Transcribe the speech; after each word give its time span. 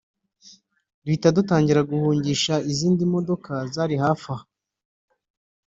duhita 1.03 1.29
dutangira 1.37 1.81
guhungisha 1.91 2.53
izindi 2.71 3.01
modoka 3.13 3.53
zari 3.73 3.95
hafi 4.03 4.25
aha 4.33 4.45